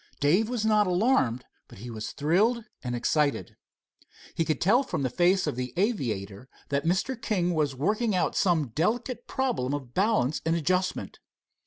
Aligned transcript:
Dave 0.19 0.49
was 0.49 0.65
not 0.65 0.87
alarmed, 0.87 1.45
but 1.67 1.77
he 1.77 1.91
was 1.91 2.13
thrilled 2.13 2.65
and 2.83 2.95
excited. 2.95 3.55
He 4.33 4.43
could 4.43 4.59
tell 4.59 4.81
from 4.81 5.03
the 5.03 5.11
face 5.11 5.45
of 5.45 5.55
the 5.55 5.75
aviator 5.77 6.49
that 6.69 6.85
Mr. 6.85 7.15
King 7.15 7.53
was 7.53 7.75
working 7.75 8.15
out 8.15 8.35
some 8.35 8.69
delicate 8.69 9.27
problem 9.27 9.75
of 9.75 9.93
balance 9.93 10.41
and 10.43 10.55
adjustment. 10.55 11.19